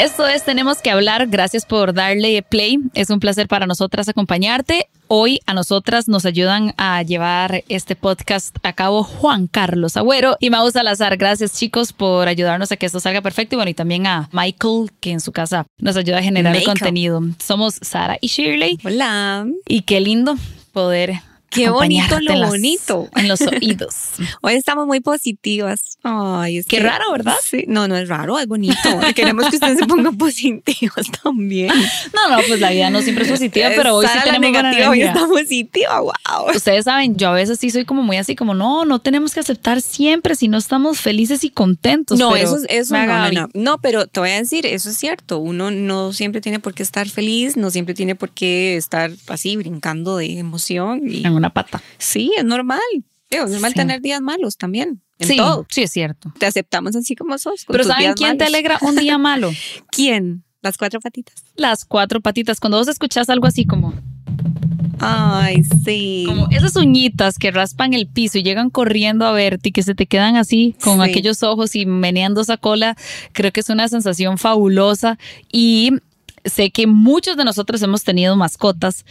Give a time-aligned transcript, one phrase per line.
[0.00, 1.26] Esto es Tenemos que hablar.
[1.26, 2.78] Gracias por darle play.
[2.94, 4.88] Es un placer para nosotras acompañarte.
[5.08, 10.48] Hoy a nosotras nos ayudan a llevar este podcast a cabo Juan Carlos Agüero y
[10.48, 11.18] Mau Salazar.
[11.18, 14.90] Gracias chicos por ayudarnos a que esto salga perfecto y bueno, y también a Michael
[15.00, 16.78] que en su casa nos ayuda a generar el Michael.
[16.78, 17.20] contenido.
[17.38, 19.46] Somos Sara y Shirley Hola.
[19.68, 20.36] y qué lindo
[20.72, 23.08] poder Qué bonito lo bonito.
[23.16, 23.94] en los oídos.
[24.40, 25.98] Hoy estamos muy positivas.
[26.04, 27.34] Ay, es Qué que- raro, ¿verdad?
[27.42, 27.64] Sí.
[27.66, 28.76] No, no es raro, es bonito.
[29.16, 31.68] Queremos que ustedes se pongan positivos también.
[32.14, 34.90] No, no, pues la vida no siempre es positiva, pero hoy sí tenemos buena negativa,
[34.90, 35.22] hoy energía.
[35.22, 36.12] está positiva, wow.
[36.54, 39.40] Ustedes saben, yo a veces sí soy como muy así, como no, no tenemos que
[39.40, 42.18] aceptar siempre si no estamos felices y contentos.
[42.18, 43.78] No, pero eso, eso no, no, no.
[43.78, 45.38] Pero te voy a decir, eso es cierto.
[45.38, 49.56] Uno no siempre tiene por qué estar feliz, no siempre tiene por qué estar así
[49.56, 51.00] brincando de emoción.
[51.10, 51.82] Y, una pata.
[51.98, 52.78] sí, es normal.
[53.30, 53.76] Digo, es normal Sí.
[53.78, 55.00] tener días malos también.
[55.18, 55.66] En sí, todo.
[55.68, 56.32] sí es cierto.
[56.38, 57.64] Te aceptamos así como sos.
[57.64, 59.50] con Pero tus ¿saben días quién te alegra un día malo?
[59.92, 60.42] ¿Quién?
[60.62, 61.34] Las cuatro patitas.
[61.56, 62.58] Las cuatro patitas.
[62.60, 63.94] Cuando vos escuchás algo así como,
[64.98, 66.24] Ay, sí.
[66.26, 69.94] como esas uñitas que raspan el piso y llegan corriendo a verte y que se
[69.94, 71.10] te quedan así con Sí.
[71.10, 72.96] aquellos ojos y meneando esa cola,
[73.32, 75.18] creo que es una sensación fabulosa
[75.50, 75.92] y
[76.44, 79.04] sé que muchos de nosotros hemos tenido mascotas,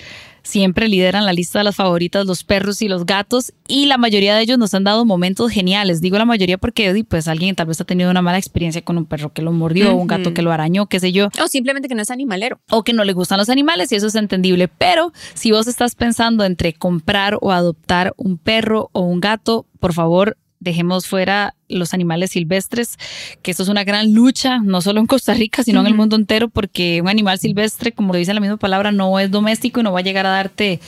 [0.43, 4.35] siempre lideran la lista de las favoritas los perros y los gatos y la mayoría
[4.35, 6.01] de ellos nos han dado momentos geniales.
[6.01, 9.05] Digo la mayoría porque pues alguien tal vez ha tenido una mala experiencia con un
[9.05, 11.95] perro que lo mordió, un gato que lo arañó, qué sé yo O simplemente que
[11.95, 12.59] no es animalero.
[12.69, 14.67] o que no le gustan los animales y eso es entendible.
[14.67, 19.93] Pero si vos estás pensando entre comprar o adoptar un perro o un gato, por
[19.93, 22.97] favor, dejemos fuera los animales silvestres,
[23.41, 26.15] que eso es una gran lucha, no solo en Costa Rica, sino en el mundo
[26.15, 29.83] entero, porque un animal silvestre, como lo dice la misma palabra, no es doméstico y
[29.83, 30.79] no va a llegar a darte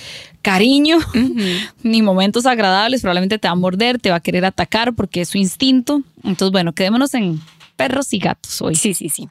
[0.41, 0.97] cariño
[1.83, 5.29] ni momentos agradables, probablemente te va a morder, te va a querer atacar porque es
[5.29, 6.01] su instinto.
[6.23, 7.39] Entonces, bueno, quedémonos en
[7.75, 8.75] perros y gatos hoy.
[8.75, 9.27] Sí, sí, sí.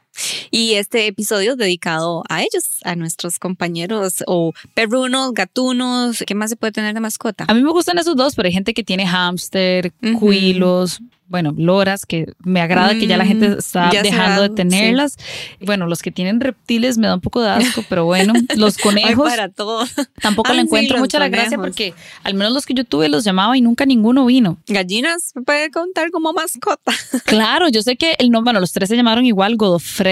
[0.50, 6.22] Y este episodio es dedicado a ellos, a nuestros compañeros o perrunos, gatunos.
[6.26, 7.44] ¿Qué más se puede tener de mascota?
[7.48, 10.18] A mí me gustan esos dos, pero hay gente que tiene hámster, Ujú.
[10.18, 14.54] cuilos, bueno, loras, que me agrada que ya la gente Mm, está dejando da, de
[14.56, 15.16] tenerlas.
[15.60, 19.28] Bueno, los que tienen reptiles me da un poco de asco, pero bueno, los conejos
[19.30, 19.84] para todo.
[20.20, 21.66] tampoco Ay, le sí, encuentro los mucha la gracia conejos.
[21.76, 21.94] porque
[22.24, 24.58] al menos los que yo tuve los llamaba y nunca ninguno vino.
[24.66, 26.92] Gallinas puede contar como mascota.
[27.26, 30.09] Claro, yo sé que el nombre, bueno, los tres se llamaron igual, Godofredo,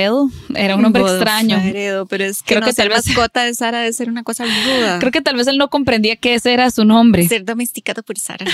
[0.55, 1.59] era un nombre extraño.
[2.09, 4.23] Pero es que Creo no que ser tal vez- mascota de Sara debe ser una
[4.23, 4.99] cosa ruda.
[4.99, 7.27] Creo que tal vez él no comprendía que ese era su nombre.
[7.29, 8.47] ser domesticado por Sara.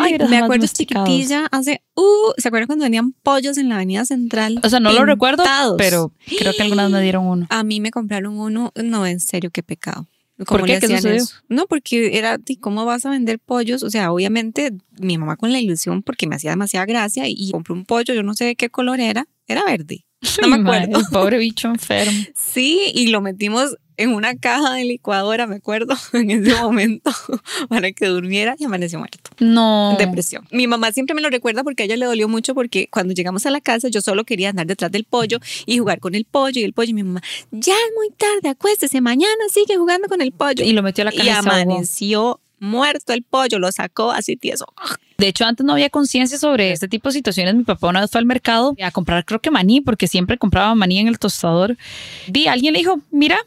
[0.00, 4.60] Ay, me acuerdo chiquitilla hace, uh, ¿se acuerdan cuando venían pollos en la avenida central?
[4.62, 5.42] O sea, no lo recuerdo,
[5.76, 7.46] pero creo que algunas me dieron uno.
[7.50, 10.06] A mí me compraron uno, no, en serio, qué pecado.
[10.38, 10.78] ¿Por ¿Cómo qué?
[10.80, 11.16] ¿Qué sucedió?
[11.16, 11.34] eso?
[11.50, 13.82] No, porque era, "Di, ¿cómo vas a vender pollos?
[13.82, 17.74] O sea, obviamente mi mamá con la ilusión, porque me hacía demasiada gracia, y compró
[17.74, 20.06] un pollo, yo no sé de qué color era, era verde.
[20.42, 21.00] No me madre, acuerdo.
[21.00, 22.18] El pobre bicho enfermo.
[22.34, 27.10] Sí, y lo metimos en una caja de licuadora, me acuerdo, en ese momento,
[27.68, 29.18] para que durmiera y amaneció muerto.
[29.40, 29.94] No.
[29.98, 30.46] Depresión.
[30.50, 33.44] Mi mamá siempre me lo recuerda porque a ella le dolió mucho porque cuando llegamos
[33.44, 36.60] a la casa yo solo quería andar detrás del pollo y jugar con el pollo
[36.60, 40.22] y el pollo y mi mamá, ya es muy tarde, acuéstese, mañana sigue jugando con
[40.22, 40.64] el pollo.
[40.64, 44.66] Y lo metió a la caja y amaneció muerto el pollo, lo sacó así tieso.
[45.18, 47.54] De hecho, antes no había conciencia sobre este tipo de situaciones.
[47.54, 50.74] Mi papá una vez fue al mercado a comprar, creo que maní, porque siempre compraba
[50.74, 51.76] maní en el tostador.
[52.28, 53.38] Vi, alguien le dijo, mira,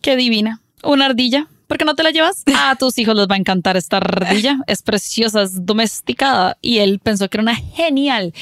[0.00, 1.48] qué divina, una ardilla.
[1.66, 2.42] ¿Por qué no te la llevas?
[2.54, 4.58] A tus hijos les va a encantar esta ardilla.
[4.66, 6.58] Es preciosa, es domesticada.
[6.60, 8.34] Y él pensó que era una genial,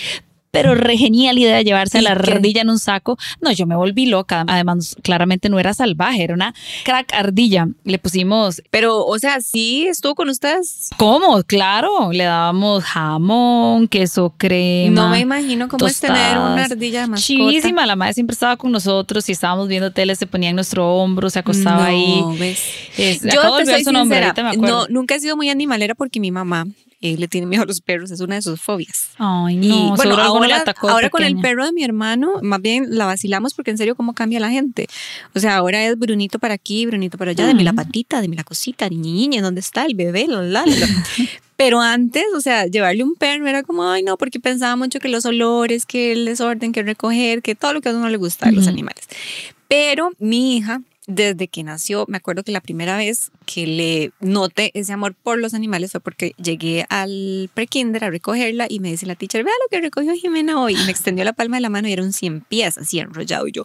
[0.50, 2.32] pero re genial idea de llevarse a ¿Y la qué?
[2.32, 3.17] ardilla en un saco.
[3.41, 4.44] No, yo me volví loca.
[4.49, 6.55] Además, claramente no era salvaje, era una
[6.85, 7.69] crack ardilla.
[7.85, 10.91] Le pusimos Pero, o sea, sí estuvo con ustedes.
[10.97, 11.43] ¿Cómo?
[11.44, 15.02] Claro, le dábamos jamón, queso crema.
[15.02, 17.26] No me imagino cómo es tener una ardilla de mascota.
[17.26, 19.25] Chivísima, la madre siempre estaba con nosotros.
[19.25, 22.25] Si estábamos viendo tele, se ponía en nuestro hombro, se acostaba No, ahí.
[22.38, 22.61] ¿ves?
[22.97, 26.20] Es- Yo te soy su nombre, sincera, me no, nunca he sido muy animalera porque
[26.20, 26.67] mi mamá
[27.02, 29.11] eh, le tiene miedo a los perros, es una de sus fobias.
[29.17, 32.35] Ay, Y no, bueno, alguno le ahora, de ahora con el perro de mi hermano,
[32.43, 34.87] más bien la vacilamos porque en serio cómo cambia la gente.
[35.35, 38.44] O sea, ahora es Brunito para aquí, Brunito para allá, deme la patita, deme la
[38.44, 40.26] cosita, niña, niña, ¿dónde está el bebé?
[40.26, 40.64] La, la.
[41.56, 45.08] Pero antes, o sea, llevarle un perro era como, ay no, porque pensaba mucho que
[45.08, 48.47] los olores, que el desorden, que recoger, que todo lo que a uno le gusta
[48.47, 49.05] de los animales.
[49.69, 50.81] Pero mi hija,
[51.11, 55.39] desde que nació, me acuerdo que la primera vez que le noté ese amor por
[55.39, 59.55] los animales fue porque llegué al prekinder a recogerla y me dice la teacher, vea
[59.65, 60.75] lo que recogió Jimena hoy.
[60.75, 63.47] Y me extendió la palma de la mano y era un 100 pies así enrollado.
[63.47, 63.65] Y yo,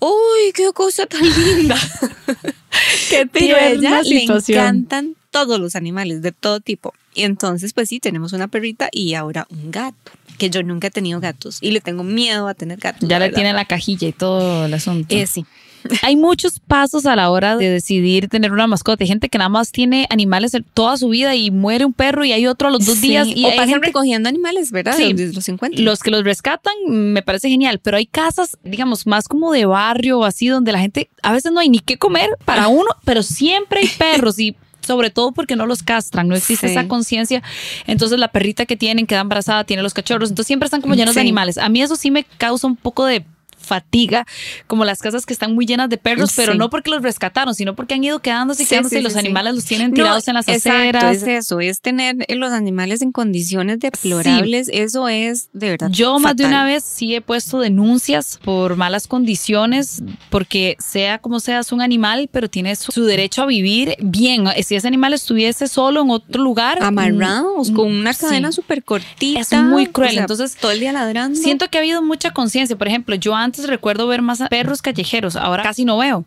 [0.00, 1.76] ¡Uy, qué cosa tan linda!
[3.08, 6.92] Qué Pero a ella le encantan todos los animales de todo tipo.
[7.14, 10.12] Y entonces, pues sí, tenemos una perrita y ahora un gato.
[10.36, 13.08] Que yo nunca he tenido gatos y le tengo miedo a tener gatos.
[13.08, 15.14] Ya le tiene la cajilla y todo el asunto.
[15.14, 15.46] Eh, sí.
[16.02, 19.04] Hay muchos pasos a la hora de decidir tener una mascota.
[19.04, 22.32] Hay gente que nada más tiene animales toda su vida y muere un perro y
[22.32, 23.28] hay otro a los dos Sí, días.
[23.28, 24.96] Y o hay pasan gente- recogiendo animales, ¿verdad?
[24.96, 25.04] Sí.
[25.08, 25.84] Donde los encuentran.
[25.84, 30.18] los que los rescatan me parece genial, pero hay casas, digamos, más como de barrio
[30.20, 33.22] o así, donde la gente a veces no hay ni qué comer para uno, pero
[33.22, 36.72] siempre hay perros y sobre todo porque no los castran, no existe Sí.
[36.74, 37.42] esa conciencia.
[37.86, 41.14] Entonces la perrita que tienen queda embarazada, tiene los cachorros, entonces siempre están como llenos
[41.14, 41.56] de animales.
[41.58, 43.24] A mí eso sí me causa un poco de
[43.64, 44.26] fatiga,
[44.66, 46.58] como las casas que están muy llenas de perros, pero Sí.
[46.58, 49.16] no porque los rescataron, sino porque han ido quedándose y Sí, quedándose sí, y los
[49.16, 51.16] animales los tienen No, tirados en las exacto, aceras.
[51.16, 55.88] es eso, es tener los animales en condiciones deplorables, eso es de verdad.
[55.90, 56.60] Yo más de fatal.
[56.62, 61.80] una vez sí he puesto denuncias por malas condiciones, porque sea como sea, es un
[61.80, 64.44] animal, pero tiene su, su derecho a vivir bien.
[64.64, 69.40] Si ese animal estuviese solo en otro lugar, amarrados mm, con una cadena súper cortita.
[69.40, 71.38] Es muy cruel, o sea, entonces, todo el día ladrando.
[71.40, 72.76] Siento que ha habido mucha conciencia.
[72.76, 76.24] Por ejemplo, yo antes recuerdo ver más perros callejeros, ahora casi no veo.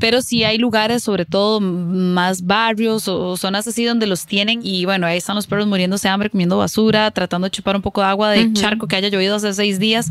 [0.00, 4.84] Pero sí hay lugares, sobre todo más barrios o zonas así donde los tienen y
[4.84, 8.00] bueno, ahí están los perros muriéndose de hambre, comiendo basura, tratando de chupar un poco
[8.00, 10.10] de agua de charco que haya llovido hace seis días.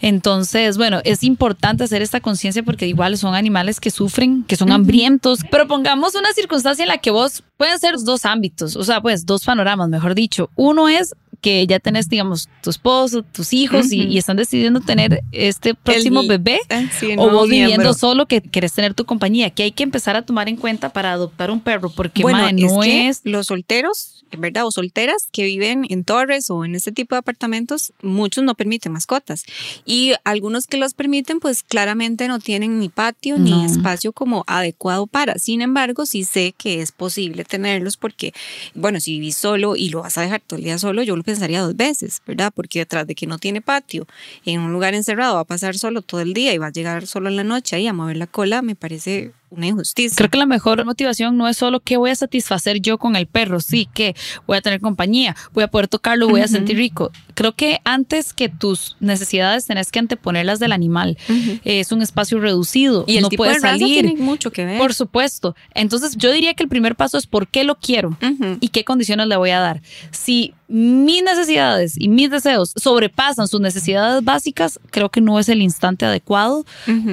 [0.00, 4.72] Entonces, bueno, es importante hacer esta conciencia porque igual son animales que sufren, que son
[4.72, 5.40] hambrientos.
[5.50, 9.26] Pero pongamos una circunstancia en la que vos pueden ser dos ámbitos, o sea, pues
[9.26, 10.50] dos panoramas, mejor dicho.
[10.56, 15.22] Uno es que ya tenés, digamos, tu esposo, tus hijos y, y están decidiendo tener
[15.32, 19.50] este próximo El- bebé ah, sí, o vos viviendo solo que querés tener tu compañía,
[19.50, 22.80] que hay que empezar a tomar en cuenta para adoptar un perro, porque bueno, no
[22.80, 24.66] que es, los solteros, ¿verdad?
[24.66, 28.92] O solteras que viven en torres o en este tipo de apartamentos, muchos no permiten
[28.92, 29.44] mascotas.
[29.84, 33.44] Y algunos que los permiten, pues claramente no tienen ni patio No.
[33.44, 35.38] ni espacio como adecuado para.
[35.38, 38.32] Sin embargo, sí sé que es posible tenerlos porque,
[38.74, 41.22] bueno, si vivís solo y lo vas a dejar todo el día solo, yo lo
[41.30, 42.52] pensaría dos veces, ¿verdad?
[42.54, 44.06] Porque detrás de que no tiene patio,
[44.44, 47.06] en un lugar encerrado, va a pasar solo todo el día y va a llegar
[47.06, 50.16] solo en la noche ahí a mover la cola, me parece una injusticia.
[50.16, 53.26] Creo que la mejor motivación no es solo que voy a satisfacer yo con el
[53.26, 54.14] perro, sí, que
[54.46, 57.10] voy a tener compañía, voy a poder tocarlo, voy a sentir rico.
[57.34, 61.18] Creo que antes que tus necesidades tenés que anteponerlas del animal.
[61.64, 64.04] Es un espacio reducido, y el no tipo puedes de raza salir.
[64.06, 64.78] tiene mucho que ver.
[64.78, 65.56] Por supuesto.
[65.74, 68.16] Entonces yo diría que el primer paso es por qué lo quiero
[68.60, 69.82] y qué condiciones le voy a dar.
[70.12, 75.62] Si mis necesidades y mis deseos sobrepasan sus necesidades básicas, creo que no es el
[75.62, 76.64] instante adecuado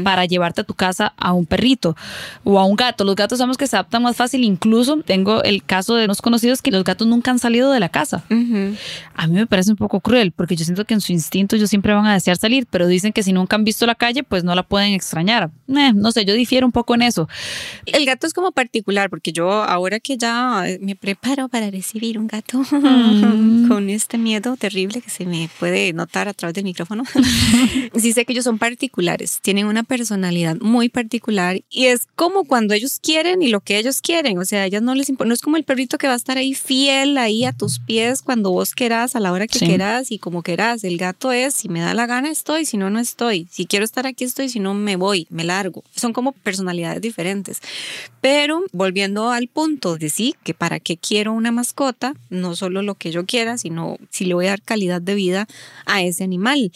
[0.04, 1.96] para llevarte a tu casa a un perrito
[2.44, 3.04] o a un gato.
[3.04, 4.44] Los gatos sabemos que se adaptan más fácil.
[4.44, 7.90] Incluso tengo el caso de unos conocidos que los gatos nunca han salido de la
[7.90, 8.24] casa.
[9.16, 11.70] A mí me parece un poco cruel porque yo siento que en su instinto ellos
[11.70, 14.44] siempre van a desear salir, pero dicen que si nunca han visto la calle, pues
[14.44, 15.50] no la pueden extrañar.
[15.68, 17.28] Eh, no sé, yo difiero un poco en eso.
[17.86, 22.28] El gato es como particular, porque yo ahora que ya me preparo para recibir un
[22.28, 23.68] gato Mm.
[23.68, 27.04] con este miedo terrible que se me puede notar a través del micrófono,
[27.96, 32.74] sí sé que ellos son particulares, tienen una personalidad muy particular y es como cuando
[32.74, 35.36] ellos quieren y lo que ellos quieren, o sea, a ellas no les importa, no
[35.36, 38.52] es como el perrito que va a estar ahí fiel ahí a tus pies cuando
[38.52, 39.68] vos querás, a la hora que Sí.
[39.68, 40.84] querás y como querás.
[40.84, 43.48] El gato es, si me da la gana estoy, si no, no estoy.
[43.52, 45.84] Si quiero estar aquí estoy, si no, me voy, me largo.
[45.96, 47.62] Son como personalidades diferentes.
[48.20, 52.96] Pero volviendo al punto de sí, que para qué quiero una mascota, no solo lo
[52.96, 55.48] que yo quiera, sino si le voy a dar calidad de vida
[55.86, 56.72] a ese animal.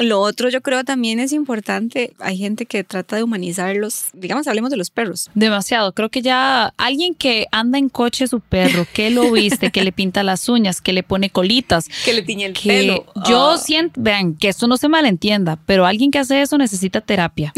[0.00, 4.71] Lo otro yo creo también es importante, hay gente que trata de humanizarlos, digamos, hablemos
[4.72, 5.30] de los perros.
[5.34, 5.92] Demasiado.
[5.92, 9.92] Creo que ya alguien que anda en coche su perro, que lo viste, que le
[9.92, 14.34] pinta las uñas, que le pone colitas, Que le tiñe el que yo siento, vean,
[14.34, 17.52] que esto no se malentienda, pero alguien que hace eso necesita terapia.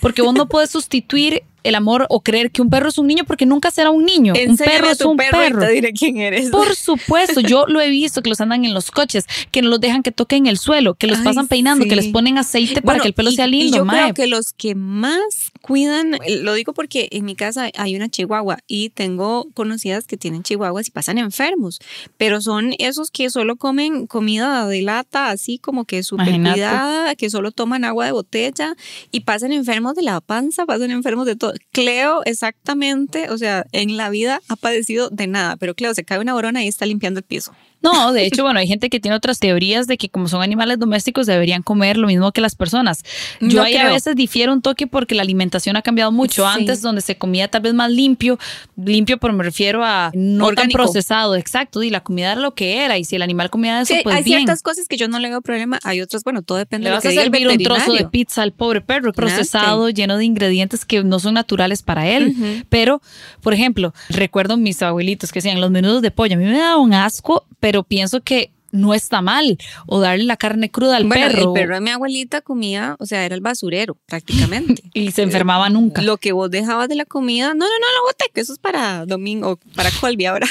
[0.00, 3.24] Porque vos no puedes sustituir el amor o creer que un perro es un niño
[3.24, 4.34] porque nunca será un niño.
[4.46, 5.58] un perro es un perro.
[5.58, 6.50] te diré quién eres.
[6.50, 9.80] Por supuesto, yo lo he visto que los andan en los coches, que no los
[9.80, 11.88] dejan que toquen el suelo, que los Ay, pasan peinando, sí.
[11.88, 14.00] que les ponen aceite para que el pelo y- sea y lindo, yo mae.
[14.12, 15.18] creo que los que más
[15.66, 20.44] cuidan, lo digo porque en mi casa hay una chihuahua y tengo conocidas que tienen
[20.44, 21.80] chihuahuas y pasan enfermos,
[22.16, 27.30] pero son esos que solo comen comida de lata, así como que súper cuidada, que
[27.30, 28.76] solo toman agua de botella
[29.10, 31.54] y pasan enfermos de la panza, pasan enfermos de todo.
[31.72, 36.20] Cleo exactamente, o sea, en la vida ha padecido de nada, pero Cleo se cae
[36.20, 37.52] una borona y está limpiando el piso.
[37.92, 40.78] No, de hecho, bueno, hay gente que tiene otras teorías de que como son animales
[40.78, 43.02] domésticos deberían comer lo mismo que las personas.
[43.40, 46.42] Yo No ahí a veces difiero un toque porque la alimentación ha cambiado mucho.
[46.44, 46.58] Sí.
[46.60, 48.38] Antes donde se comía tal vez más limpio,
[48.76, 50.78] limpio pero me refiero a no Orgánico.
[50.78, 53.80] tan procesado, exacto, y la comida era lo que era y si el animal comía
[53.80, 54.38] eso, Sí, pues hay bien.
[54.40, 56.90] ciertas cosas que yo no le veo problema, hay otras, bueno, todo depende Le de
[56.90, 60.24] lo vas que a servir un trozo de pizza al pobre perro procesado, lleno de
[60.24, 62.64] ingredientes que no son naturales para él.
[62.68, 63.00] Pero,
[63.42, 66.34] por ejemplo, recuerdo mis abuelitos que decían los menudos de pollo.
[66.34, 69.58] A mí me da un asco, pero pienso que no está mal.
[69.86, 71.54] O darle la carne cruda al Bueno, perro.
[71.54, 74.82] el perro de mi abuelita comía, o sea, era el basurero prácticamente.
[74.94, 76.02] Y se enfermaba nunca.
[76.02, 78.58] Lo que vos dejabas de la comida, no, no, no, lo boté, que eso es
[78.58, 80.46] para domingo, para Colby ahora.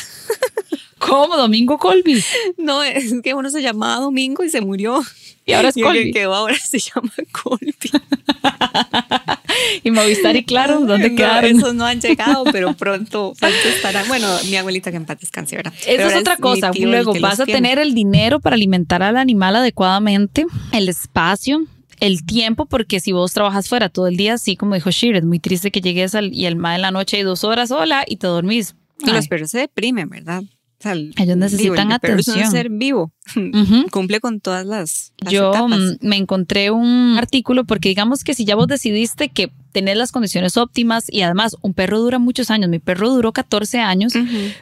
[1.00, 1.38] ¿Cómo?
[1.38, 2.24] Domingo Colby.
[2.58, 5.02] No, es que uno se llamaba Domingo y se murió.
[5.46, 6.12] Y ahora es Y el que Colby.
[6.12, 7.74] quedó ahora se llama Colby.
[9.84, 11.58] Y Movistar y Claro, ¿dónde No, quedaron?
[11.58, 14.08] Esos no han llegado, pero pronto, pronto estarán.
[14.08, 15.74] Bueno, mi abuelita que en paz descanse, ¿verdad?
[15.88, 16.72] Esa es otra cosa.
[16.78, 21.64] Luego vas a tener el dinero para alimentar al animal adecuadamente, el espacio,
[22.00, 25.24] el tiempo, porque si vos trabajas fuera todo el día, así como dijo Shir, es
[25.24, 28.04] muy triste que llegues al, y el ma en la noche hay dos horas, hola,
[28.08, 28.76] y te dormís.
[29.00, 29.28] Y los Ay.
[29.28, 30.44] perros se deprimen, ¿verdad?
[30.86, 32.52] Sea, Ellos necesitan el perro es un atención.
[32.52, 33.12] ser vivo.
[33.92, 35.98] Cumple con todas las, las Yo etapas.
[36.02, 40.58] me encontré un artículo porque digamos que si ya vos decidiste que tenés las condiciones
[40.58, 44.14] óptimas y además un perro dura muchos años, mi perro duró 14 años,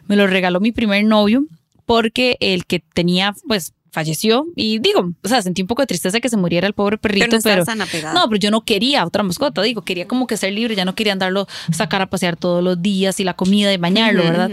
[0.08, 1.46] me lo regaló mi primer novio
[1.86, 6.20] porque el que tenía pues falleció y digo, o sea, sentí un poco de tristeza
[6.20, 9.62] que se muriera el pobre perrito, Pero no pero, no, yo no quería otra mascota,
[9.62, 12.82] digo, quería como que ser libre, ya no quería andarlo sacar a pasear todos los
[12.82, 14.50] días y la comida y bañarlo, ¿verdad?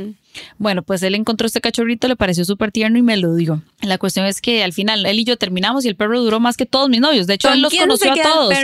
[0.58, 3.62] Bueno, pues él encontró este cachorrito, le pareció súper tierno y me lo dio.
[3.82, 6.56] La cuestión es que al final él y yo terminamos y el perro duró más
[6.56, 7.26] que todos mis novios.
[7.26, 8.54] De hecho, ¿Con él los conoció a todos.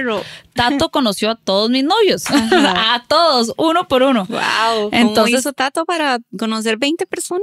[0.54, 2.26] Tato conoció a todos mis novios.
[2.30, 2.94] Ajá.
[2.94, 4.26] a todos, uno por uno.
[4.26, 4.90] Wow.
[4.92, 7.42] Entonces- hizo Tato para conocer 20 personas?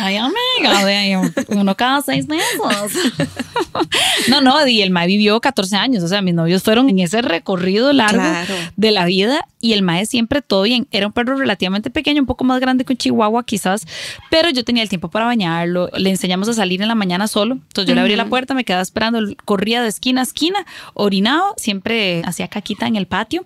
[0.00, 2.46] Ahí, amiga, de uno cada seis meses.
[4.28, 7.22] no, no, y el Mae vivió 14 años, o sea, mis novios fueron en ese
[7.22, 8.54] recorrido largo Claro.
[8.76, 10.86] de la vida y el Mae siempre todo bien.
[10.90, 13.61] Era un perro relativamente pequeño, un poco más grande que un chihuahua quizás,
[14.30, 17.54] pero yo tenía el tiempo para bañarlo, le enseñamos a salir en la mañana solo,
[17.54, 21.52] entonces yo le abría la puerta, me quedaba esperando, corría de esquina a esquina, orinaba,
[21.56, 23.44] siempre hacía caquita en el patio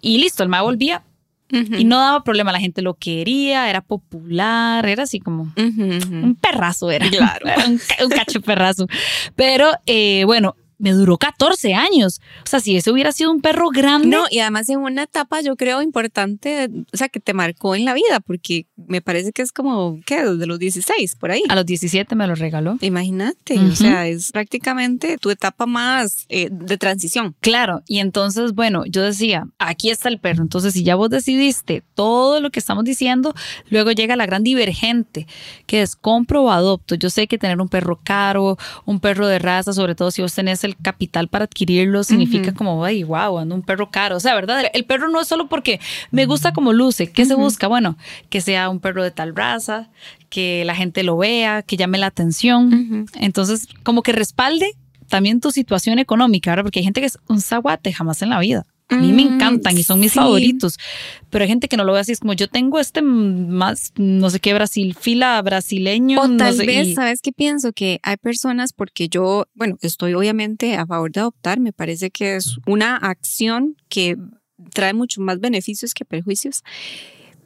[0.00, 1.02] y listo, el Mae volvía.
[1.50, 5.82] Y no daba problema, la gente lo quería, era popular, era así como ujú.
[5.82, 7.08] un perrazo era.
[7.08, 7.46] Claro.
[8.04, 8.86] Un cacho perrazo.
[9.34, 12.20] Pero eh, bueno, me duró 14 años.
[12.44, 14.08] O sea, si ese hubiera sido un perro grande.
[14.08, 17.84] No, y además en una etapa yo creo importante, o sea, que te marcó en
[17.84, 20.24] la vida, porque me parece que es como, ¿qué?
[20.24, 21.42] Desde los 16, por ahí.
[21.48, 22.78] A los 17 me lo regaló.
[22.80, 23.72] Imagínate, Ujú.
[23.72, 27.34] o sea, es prácticamente tu etapa más eh, de transición.
[27.40, 30.42] Claro, y entonces, bueno, yo decía, aquí está el perro.
[30.42, 33.34] Entonces, si ya vos decidiste todo lo que estamos diciendo,
[33.70, 35.26] luego llega la gran divergente,
[35.66, 36.94] que es compro o adopto.
[36.94, 40.34] Yo sé que tener un perro caro, un perro de raza, sobre todo si vos
[40.34, 44.16] tenés el capital para adquirirlo, significa como, ay, wow, ando un perro caro.
[44.16, 44.64] O sea, ¿verdad?
[44.72, 47.10] El perro no es solo porque me gusta como luce.
[47.10, 47.68] ¿Qué se busca?
[47.68, 47.96] Bueno,
[48.30, 49.88] que sea un perro de tal raza,
[50.28, 53.06] que la gente lo vea, que llame la atención.
[53.14, 54.72] Entonces, como que respalde
[55.08, 56.64] también tu situación económica, ¿verdad?
[56.64, 58.66] Porque hay gente que es un zaguate jamás en la vida.
[58.90, 60.18] A mí me Mm, encantan y son mis sí.
[60.18, 60.78] favoritos,
[61.28, 62.12] pero hay gente que no lo ve así.
[62.12, 66.20] Es como yo tengo este más, no sé qué, Brasil, fila brasileño.
[66.22, 67.72] O no tal sé, vez, y- ¿sabes qué pienso?
[67.72, 72.36] Que hay personas, porque yo, bueno, estoy obviamente a favor de adoptar, me parece que
[72.36, 74.16] es una acción que
[74.72, 76.62] trae mucho más beneficios que perjuicios.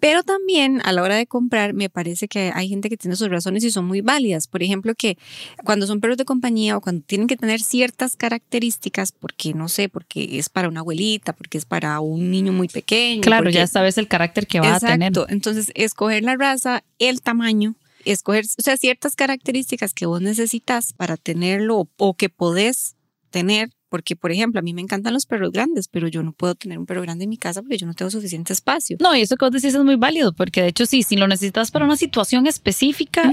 [0.02, 3.28] Pero también a la hora de comprar, me parece que hay gente que tiene sus
[3.28, 4.49] razones y son muy válidas.
[4.49, 5.16] Por ejemplo, que
[5.62, 9.88] cuando son perros de compañía o cuando tienen que tener ciertas características, porque no sé,
[9.88, 13.21] porque es para una abuelita, porque es para un niño muy pequeño.
[13.21, 15.11] claro, porque- ya sabes el carácter que va a tener.
[15.12, 15.26] Exacto.
[15.32, 21.16] Entonces, escoger la raza, el tamaño, escoger, o sea, ciertas características que vos necesitas para
[21.16, 22.97] tenerlo o que podés
[23.30, 23.71] tener.
[23.92, 26.78] Porque, por ejemplo, a mí me encantan los perros grandes, pero yo no puedo tener
[26.78, 28.96] un perro grande en mi casa porque yo no tengo suficiente espacio.
[29.00, 31.28] No, y eso que vos decís es muy válido, porque de hecho sí, si lo
[31.28, 33.30] necesitas para una situación específica,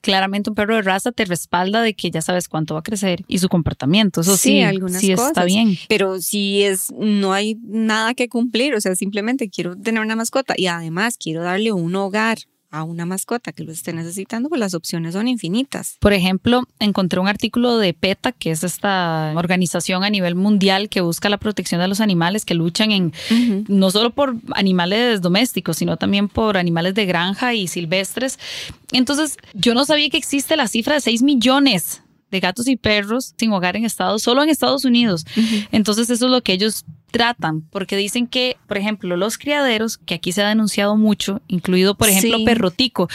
[0.00, 3.22] claramente un perro de raza te respalda de que ya sabes cuánto va a crecer
[3.28, 4.22] y su comportamiento.
[4.22, 5.78] Eso sí, Sí, algunas sí está bien.
[5.88, 10.54] Pero si es, no hay nada que cumplir, o sea, simplemente quiero tener una mascota
[10.56, 12.38] y además quiero darle un hogar
[12.70, 15.96] a una mascota que lo esté necesitando, pues las opciones son infinitas.
[16.00, 21.00] Por ejemplo, encontré un artículo de PETA, que es esta organización a nivel mundial que
[21.00, 23.12] busca la protección de los animales, que luchan en
[23.68, 28.38] no solo por animales domésticos, sino también por animales de granja y silvestres.
[28.92, 33.34] Entonces, yo no sabía que existe la cifra de 6 millones de gatos y perros
[33.36, 35.26] sin hogar en Estados, solo en Estados Unidos.
[35.72, 40.14] Entonces, eso es lo que ellos tratan, porque dicen que, por ejemplo, los criaderos, que
[40.14, 42.44] aquí se ha denunciado mucho, incluido, por ejemplo, Sí.
[42.44, 43.08] perrotico,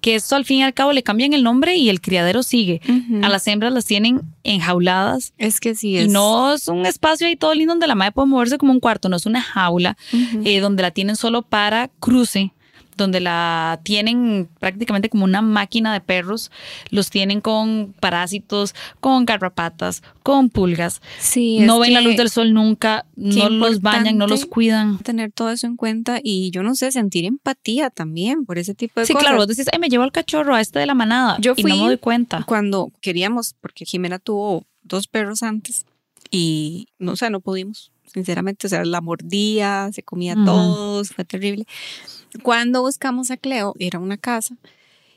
[0.00, 2.80] que esto al fin y al cabo le cambian el nombre y el criadero sigue.
[3.22, 5.32] A las hembras las tienen enjauladas.
[5.38, 6.08] Es que sí Y es.
[6.12, 9.08] no es un espacio ahí todo lindo donde la madre puede moverse como un cuarto,
[9.08, 9.96] no es una jaula
[10.44, 12.52] eh, donde la tienen solo para cruce,
[12.96, 16.50] donde la tienen prácticamente como una máquina de perros,
[16.90, 22.52] los tienen con parásitos, con garrapatas, con pulgas, Sí, no ven la luz del sol
[22.52, 24.98] nunca, no los bañan, no los cuidan.
[24.98, 29.00] Tener todo eso en cuenta y yo no sé, sentir empatía también por ese tipo
[29.00, 29.24] de Sí, cosas.
[29.24, 31.62] claro, vos decís, ay, me llevo al cachorro a este de la manada Yo y
[31.62, 32.42] fui no me doy cuenta.
[32.46, 35.84] Cuando queríamos, porque Jimena tuvo dos perros antes
[36.30, 41.24] y no o sea, no pudimos, sinceramente, o sea, la mordía, se comía todos, fue
[41.24, 41.66] terrible.
[42.42, 44.56] Cuando buscamos a Cleo, era una casa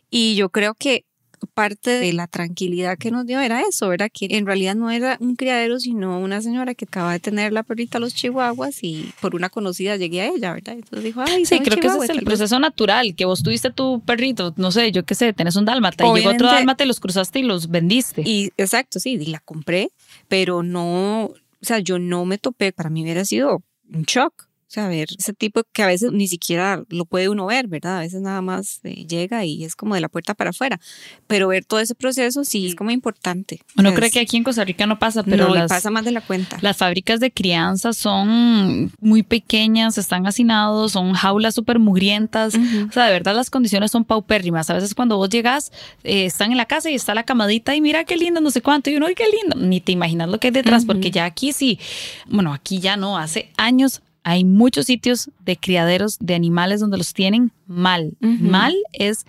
[0.10, 1.06] y yo creo que
[1.54, 5.16] parte de la tranquilidad que nos dio era eso, era que en realidad no era
[5.22, 9.14] un criadero, sino una señora que acaba de tener la perrita a los chihuahuas y
[9.22, 10.76] por una conocida llegué a ella, ¿verdad?
[10.76, 14.02] Entonces dijo, ay, Sí, creo que ese es el proceso natural, que vos tuviste tu
[14.02, 16.88] perrito, no sé, yo qué sé, tenés un dálmata y llegó otro Obviamente- dálmata y
[16.88, 18.22] los cruzaste y los vendiste.
[18.26, 19.92] Y exacto, sí, y la compré,
[20.28, 23.64] pero no, o sea, yo no me topé, para mí hubiera sido
[23.94, 24.49] un shock.
[24.70, 27.98] O sea, ver ese tipo que a veces ni siquiera lo puede uno ver, ¿verdad?
[27.98, 30.80] A veces nada más eh, llega y es como de la puerta para afuera.
[31.26, 33.62] Pero ver todo ese proceso sí es como importante.
[33.80, 36.12] Uno cree que aquí en Costa Rica no pasa, pero no, las, pasa más de
[36.12, 36.60] la cuenta.
[36.62, 42.54] las fábricas de crianza son muy pequeñas, están hacinados, son jaulas súper mugrientas.
[42.54, 44.70] O sea, de verdad las condiciones son paupérrimas.
[44.70, 45.72] A veces cuando vos llegas,
[46.04, 48.62] eh, están en la casa y está la camadita y mira qué lindo, no sé
[48.62, 48.92] cuánto.
[48.92, 49.56] Y uno, ay, qué lindo.
[49.56, 51.80] Ni te imaginas lo que hay detrás, porque ya aquí sí,
[52.28, 57.14] bueno, aquí ya no, hace años hay muchos sitios de criaderos de animales donde los
[57.14, 58.14] tienen mal.
[58.20, 59.26] Mal es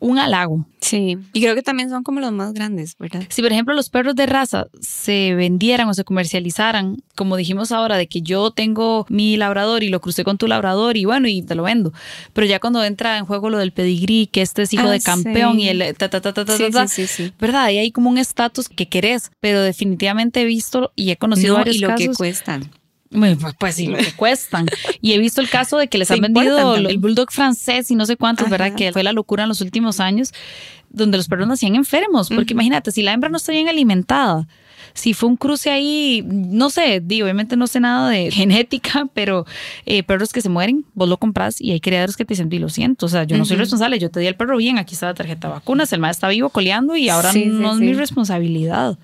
[0.00, 0.66] un halago.
[0.80, 3.22] Sí, y creo que también son como los más grandes, ¿verdad?
[3.30, 7.96] Si, por ejemplo, los perros de raza se vendieran o se comercializaran, como dijimos ahora,
[7.96, 11.42] de que yo tengo mi labrador y lo crucé con tu labrador y bueno, y
[11.42, 11.92] te lo vendo.
[12.34, 15.00] Pero ya cuando entra en juego lo del pedigrí, que este es hijo Ah, de
[15.00, 15.62] campeón sí.
[15.62, 17.32] y el ta, ta, ta, ta, ta, Sí, ta, sí, sí.
[17.40, 17.70] ¿verdad?
[17.70, 21.58] Y hay como un estatus que querés, pero definitivamente he visto y he conocido No,
[21.60, 22.70] varios y lo que cuestan.
[23.18, 24.66] Pues, pues sí, lo que cuestan.
[25.00, 27.94] Y he visto el caso de que les Se han vendido el bulldog francés y
[27.94, 28.74] no sé cuántos, ¿verdad?
[28.74, 30.32] Que fue la locura en los últimos años,
[30.90, 32.28] donde los perros nacían enfermos.
[32.28, 34.46] Porque imagínate, si la hembra no está bien alimentada,
[34.96, 39.44] si fue un cruce ahí, no sé, digo, obviamente no sé nada de genética, pero
[39.86, 42.60] eh, perros que se mueren, vos lo compras y hay criadores que te dicen, "Di,
[42.60, 44.94] lo siento, o sea, yo no soy responsable, yo te di el perro bien, aquí
[44.94, 47.72] está la tarjeta de vacunas, el más está vivo coleando y ahora Sí, sí, no
[47.72, 47.84] es sí.
[47.84, 48.96] mi responsabilidad.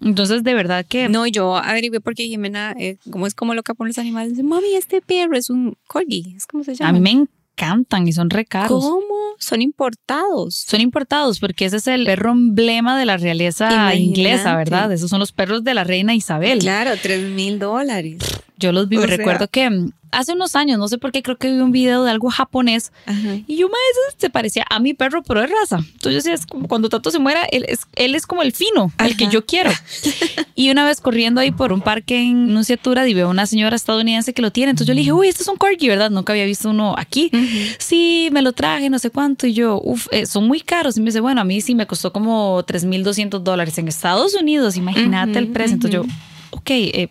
[0.00, 1.08] Entonces, de verdad que...
[1.08, 4.74] No, yo averigué porque Jimena, eh, como es como loca por los animales, dice, mami,
[4.74, 6.90] este perro es un corgi, es como se llama.
[6.90, 8.84] A mí me encantan y son re caros.
[8.84, 9.14] ¿Cómo?
[9.38, 10.64] Son importados.
[10.68, 13.98] Son importados porque ese es el perro emblema de la realeza Imagínate.
[13.98, 14.92] inglesa, ¿verdad?
[14.92, 16.58] Esos son los perros de la reina Isabel.
[16.58, 18.18] Claro, tres mil dólares.
[18.58, 21.10] Yo los vi, O me sea- recuerdo que mm, hace unos años, no sé por
[21.10, 23.34] qué, creo que vi un video de algo japonés Ajá.
[23.48, 25.78] y yo, ese se parecía a mi perro, pero de raza.
[25.78, 28.52] Entonces yo decía, es como cuando Tato se muera, él es, él es como el
[28.52, 29.32] fino, el que Ajá.
[29.32, 29.70] yo quiero.
[30.54, 34.32] y una vez corriendo ahí por un parque en Nunciatura, y veo una señora estadounidense
[34.34, 34.70] que lo tiene.
[34.70, 36.10] Entonces yo le dije, uy, este es un corgi, ¿verdad?
[36.10, 37.32] Nunca había visto uno aquí.
[37.78, 39.48] Sí, me lo traje, no sé cuánto.
[39.48, 40.96] Y yo, uff, son muy caros.
[40.96, 44.76] Y me dice, bueno, a mí sí me costó como 3.200 dólares en Estados Unidos.
[44.76, 45.74] Imagínate el precio.
[45.74, 46.06] Entonces yo,
[46.52, 47.08] ok, eh,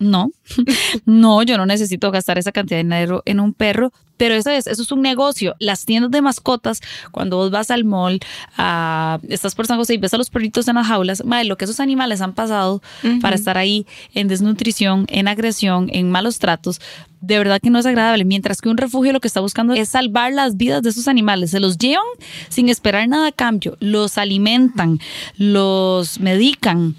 [0.00, 0.32] no,
[1.04, 4.66] no, yo no necesito gastar esa cantidad de dinero en un perro, pero eso es,
[4.66, 5.54] eso es un negocio.
[5.60, 8.20] Las tiendas de mascotas, cuando vos vas al mall,
[8.56, 11.56] a, estás por San José y ves a los perritos en las jaulas, madre, lo
[11.56, 12.82] que esos animales han pasado
[13.22, 16.80] para estar ahí en desnutrición, en agresión, en malos tratos,
[17.20, 18.24] de verdad que no es agradable.
[18.24, 21.50] Mientras que un refugio lo que está buscando es salvar las vidas de esos animales.
[21.50, 22.04] Se los llevan
[22.48, 24.98] sin esperar nada a cambio, los alimentan,
[25.36, 26.96] los medican.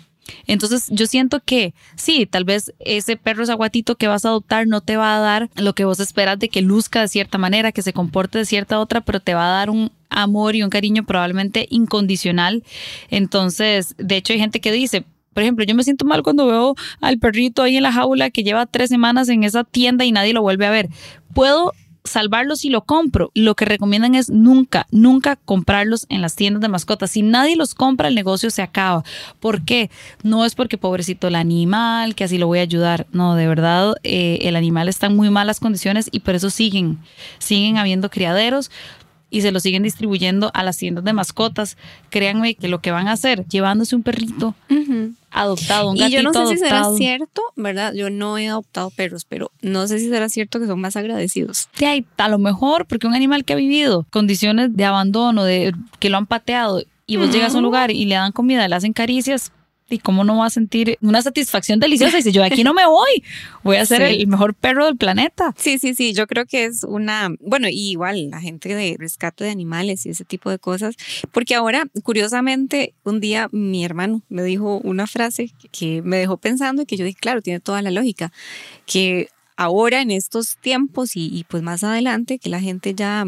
[0.48, 4.82] Entonces yo siento que sí, tal vez ese perro aguatito que vas a adoptar no
[4.82, 7.82] te va a dar lo que vos esperas de que luzca de cierta manera, que
[7.82, 11.06] se comporte de cierta otra, pero te va a dar un amor y un cariño
[11.06, 12.64] probablemente incondicional.
[13.10, 16.76] Entonces, de hecho hay gente que dice, por ejemplo, yo me siento mal cuando veo
[17.00, 20.34] al perrito ahí en la jaula que lleva tres semanas en esa tienda y nadie
[20.34, 20.90] lo vuelve a ver.
[21.34, 23.32] Puedo salvarlos si lo compro.
[23.34, 27.12] Lo que recomiendan es nunca, nunca comprarlos en las tiendas de mascotas.
[27.12, 29.04] Si nadie los compra, el negocio se acaba.
[29.40, 29.90] ¿Por qué?
[30.24, 33.08] No es porque pobrecito el animal, que así lo voy a ayudar.
[33.12, 37.00] No, de verdad, eh, el animal está en muy malas condiciones y por eso siguen,
[37.40, 38.72] siguen habiendo criaderos.
[39.32, 41.78] Y se lo siguen distribuyendo a las tiendas de mascotas.
[42.12, 44.54] Créanme que lo que van a hacer, llevándose un perrito
[45.32, 46.98] adoptado, un Y gatito yo no sé si será adoptado.
[46.98, 47.94] cierto, ¿verdad?
[47.94, 51.70] Yo no he adoptado perros, pero no sé si será cierto que son más agradecidos.
[51.74, 56.10] Sí, a lo mejor, porque un animal que ha vivido condiciones de abandono, de que
[56.10, 58.94] lo han pateado, y vos llegas a un lugar y le dan comida, le hacen
[58.94, 59.52] caricias,
[59.94, 62.16] y cómo no va a sentir una satisfacción deliciosa.
[62.16, 63.24] Y dice, yo de aquí no me voy,
[63.64, 64.22] voy a ser Sí.
[64.22, 65.54] el mejor perro del planeta.
[65.58, 69.44] Sí, sí, sí, yo creo que es una, bueno, y igual la gente de rescate
[69.44, 70.96] de animales y ese tipo de cosas,
[71.32, 76.82] porque ahora, curiosamente, un día mi hermano me dijo una frase que me dejó pensando
[76.82, 78.32] y que yo dije, claro, tiene toda la lógica,
[78.86, 83.26] que ahora en estos tiempos y, y pues más adelante, que la gente ya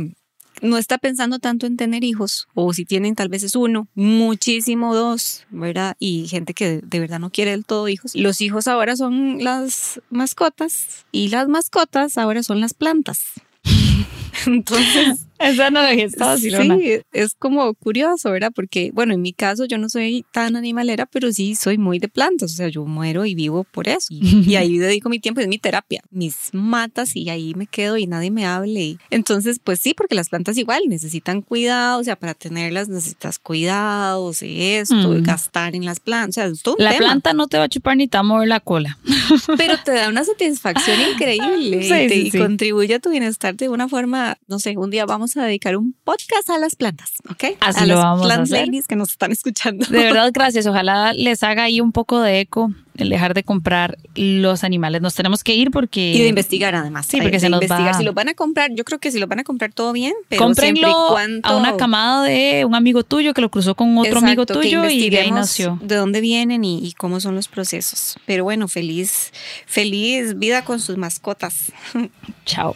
[0.64, 4.96] no está pensando tanto en tener hijos, o si tienen tal vez es uno, muchísimo
[4.96, 5.96] dos, ¿verdad?
[6.00, 8.16] Y gente que de verdad no quiere del todo hijos.
[8.16, 13.22] Los hijos ahora son las mascotas y las mascotas ahora son las plantas.
[14.48, 16.78] Entonces, Esa analogía está vacilona.
[16.78, 18.52] sí, es como curioso, ¿verdad?
[18.56, 22.08] Porque, bueno, en mi caso yo no soy tan animalera, pero sí soy muy de
[22.08, 24.08] plantas, o sea, yo muero y vivo por eso.
[24.10, 27.98] Y, y ahí dedico mi tiempo, es mi terapia, mis matas y ahí me quedo
[27.98, 28.98] y nadie me hable.
[29.10, 34.42] Entonces, pues sí, porque las plantas igual necesitan cuidado, o sea, para tenerlas necesitas cuidados
[34.44, 35.24] y esto, Mm.
[35.24, 37.06] gastar en las plantas, o sea, es todo un La tema.
[37.06, 38.98] planta no te va a chupar ni te va a mover la cola.
[39.58, 42.38] Pero te da una satisfacción increíble Sí, y, te- sí, y sí.
[42.38, 45.96] contribuye a tu bienestar de una forma, no sé, un día vamos a dedicar un
[46.04, 47.56] podcast a las plantas, ¿ok?
[47.60, 48.68] Así a lo las vamos a plant hacer.
[48.68, 49.86] ladies que nos están escuchando.
[49.86, 50.66] De verdad, gracias.
[50.68, 55.02] Ojalá les haga ahí un poco de eco el dejar de comprar los animales.
[55.02, 56.14] Nos tenemos que ir porque...
[56.14, 57.08] Y de investigar además.
[57.08, 57.94] Sí, porque se nos investigar.
[57.94, 57.98] va.
[57.98, 60.14] Si lo van a comprar, yo creo que si lo van a comprar todo bien,
[60.30, 63.76] pero siempre y Cómprenlo cuando a una camada de un amigo tuyo que lo cruzó
[63.76, 65.80] con otro amigo Exacto, que tuyo y de ahí nació.
[65.82, 68.18] De dónde vienen y, y cómo son los procesos.
[68.26, 69.32] Pero bueno, feliz,
[69.66, 71.72] feliz vida con sus mascotas.
[72.46, 72.76] Chao.